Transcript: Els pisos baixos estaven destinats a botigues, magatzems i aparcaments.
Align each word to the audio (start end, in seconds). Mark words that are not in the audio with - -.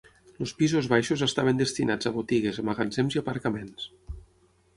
Els 0.43 0.53
pisos 0.61 0.87
baixos 0.93 1.21
estaven 1.27 1.59
destinats 1.59 2.09
a 2.11 2.13
botigues, 2.17 2.59
magatzems 2.71 3.19
i 3.19 3.23
aparcaments. 3.23 3.87